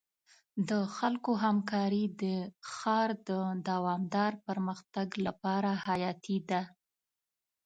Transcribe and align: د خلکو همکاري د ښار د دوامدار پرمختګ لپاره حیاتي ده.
د 0.69 0.71
خلکو 0.97 1.31
همکاري 1.45 2.05
د 2.21 2.23
ښار 2.73 3.09
د 3.29 3.31
دوامدار 3.69 4.31
پرمختګ 4.47 5.07
لپاره 5.25 5.71
حیاتي 5.85 6.37
ده. 6.49 6.61